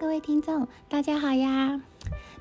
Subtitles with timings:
[0.00, 1.80] 各位听众，大家好呀！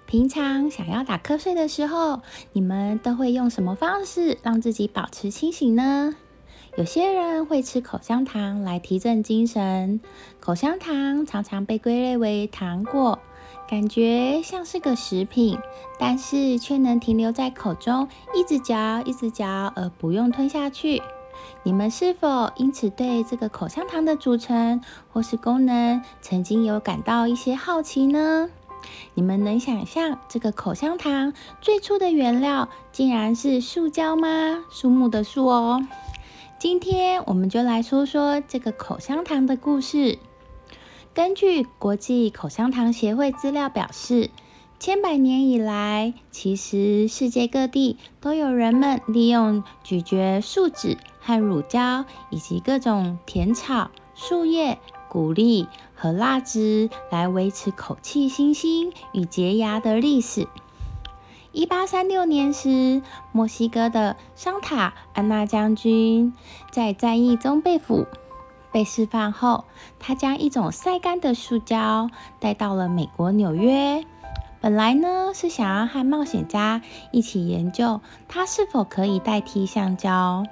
[0.06, 2.22] 平常想要打瞌睡的时候，
[2.54, 6.16] 你们都会用什么方式让自己保持清醒呢？
[6.78, 10.00] 有些人会吃口香糖来提振精神。
[10.40, 13.20] 口香糖常常被归类为糖果，
[13.68, 15.58] 感觉像是个食品，
[16.00, 21.02] 但是却能停留在口中，一直嚼，一直嚼，而不用吞下去。
[21.64, 24.82] 你们是否因此对这个口香糖的组成
[25.12, 28.50] 或是功能曾经有感到一些好奇呢？
[29.14, 34.64] 你们能想象这个口香糖最初的原料竟然是塑胶吗？
[34.72, 35.86] 树木的树哦。
[36.60, 40.18] 今天我们就来说说这个口香糖的故事。
[41.14, 44.30] 根据国际口香糖协会资料表示，
[44.82, 50.98] 千百年以来，其实世界各地都有人们利用咀嚼树脂。
[51.20, 60.48] 和乳胶以及各种甜草、树叶、谷粒和蜡汁来维持口气清新与洁牙的历史。
[61.52, 66.34] 一八三六年时，墨西哥的桑塔安娜将军
[66.72, 68.08] 在战役中被俘，
[68.72, 69.66] 被释放后，
[70.00, 74.04] 他将一种晒干的塑胶带到了美国纽约。
[74.62, 76.82] 本来呢是想要和冒险家
[77.12, 80.46] 一起研究它是否可以代替橡胶。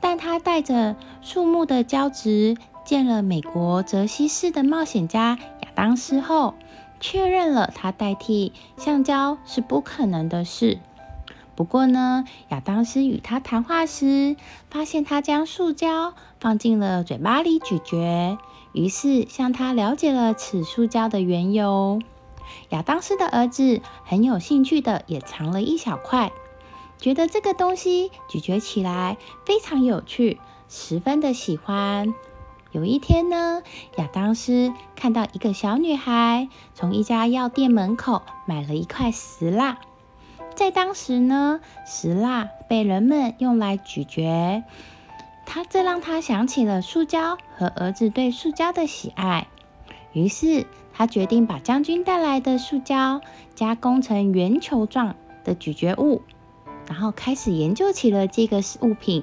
[0.00, 6.54] 但他带着树木的胶质见了美国泽西市的冒险家亚当斯后，
[6.98, 10.80] 确认了他代替橡胶是不可能的事。
[11.54, 14.34] 不过呢，亚当斯与他谈话时，
[14.70, 18.38] 发现他将塑胶放进了嘴巴里咀嚼，
[18.72, 22.00] 于是向他了解了此塑胶的缘由。
[22.70, 26.32] 亚当斯的儿子很有兴趣的也尝了一小块。
[26.98, 32.14] 觉得这个东西咀嚼起来非常有趣，十分的喜欢。
[32.70, 33.62] 有一天呢，
[33.96, 39.78] 亚当斯看到一个小女孩从一家药店门口买了一块石蜡。
[40.54, 44.62] 在当时呢，石蜡被人们用来咀嚼，
[45.44, 49.48] 他这让他想起了塑胶和儿子对塑胶的喜爱。
[50.12, 53.20] 于是他决定把将军带来的塑胶
[53.54, 56.22] 加工成圆球状的咀嚼物。
[56.88, 59.22] 然后开始研究起了这个物品。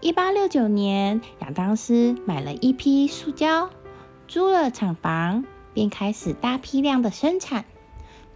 [0.00, 3.70] 一八六九年，亚当斯买了一批塑胶，
[4.28, 7.64] 租了厂房，便开始大批量的生产，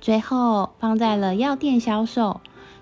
[0.00, 2.40] 最后放在了药店销售。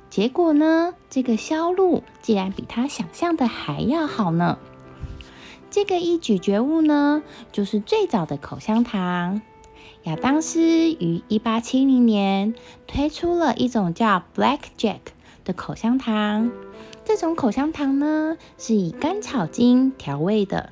[0.09, 4.59] 结果呢，这个销路竟然比他想象的还要好呢。
[5.77, 7.23] 这个一咀嚼物呢，
[7.53, 9.43] 就是最早的口香糖。
[10.05, 12.55] 亚当斯于一八七零年
[12.87, 15.01] 推出了一种叫 Black Jack。
[15.45, 16.51] 的口香糖，
[17.05, 20.71] 这种口香糖呢是以甘草精调味的，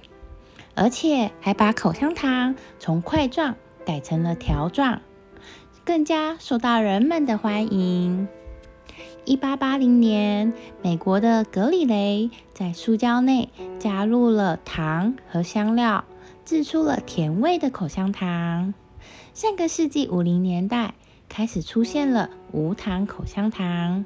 [0.75, 5.03] 而且还把口香糖从块状改成了条状，
[5.85, 8.27] 更加受到人们的欢迎。
[9.27, 10.53] 一八八零年，
[10.83, 13.49] 美国的格里雷在塑胶内
[13.79, 16.05] 加入了糖和香料，
[16.45, 18.75] 制出了甜味的口香糖。
[19.33, 20.93] 上个世纪五零年代
[21.27, 24.05] 开始出现了无糖口香糖。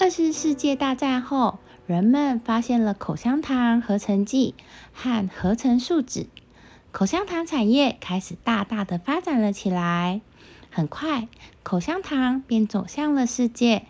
[0.00, 4.56] 二次世界大战后，人们发现了口香糖合成剂
[4.92, 6.26] 和合成树脂，
[6.90, 10.20] 口香糖产业开始大大的发展了起来。
[10.70, 11.28] 很快，
[11.62, 13.86] 口香糖便走向了世界。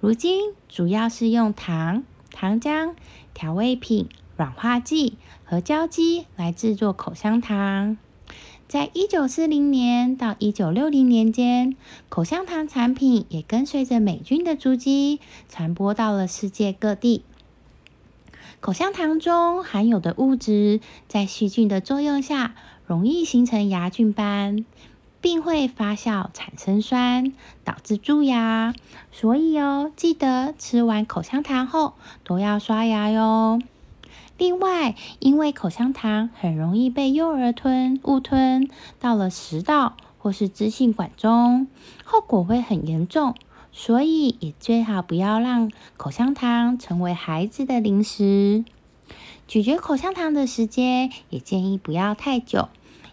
[0.00, 2.94] 如今，主要是用糖、糖浆、
[3.34, 7.98] 调味品、软化剂和胶基来制作口香糖。
[8.66, 11.76] 在一九四零年到一九六零年间，
[12.08, 17.22] 口香糖产品也跟随着美军的足迹传播到了世界各地。
[18.60, 22.54] 口香糖中含有的物质在细菌的作用下，
[22.86, 24.64] 容易形成牙菌斑，
[25.20, 27.32] 并会发酵产生酸，
[27.64, 28.74] 导致蛀牙。
[29.12, 31.94] 所以哦，记得吃完口香糖后
[32.24, 33.60] 都要刷牙哟。
[34.38, 41.66] 另外，因为口香糖很容易被幼儿吞误吞到了食道或是支气管中，
[42.04, 43.34] 后果会很严重，
[43.72, 48.64] 所以也最好不要让口香糖成为孩子的零食。
[49.46, 52.68] 咀嚼口香糖的时间也建议不要太久，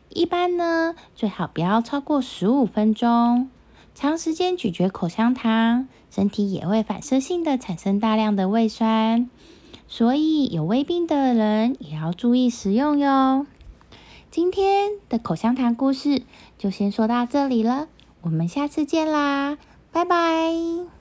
[0.10, 3.50] 一般呢最好不要超过十五分钟。
[3.94, 9.30] 长时间咀嚼口香糖，身体也会反射性的产生大量的胃酸。
[9.88, 13.48] 所以有胃病的人也要注意食用哟。
[14.30, 16.22] 今天的口香糖故事
[16.58, 17.88] 就先说到这里了，
[18.22, 19.58] 我们下次见啦，
[19.92, 20.97] 拜拜。